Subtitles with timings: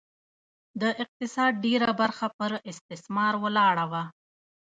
[0.81, 4.03] د اقتصاد ډېره برخه پر استثمار ولاړه وه.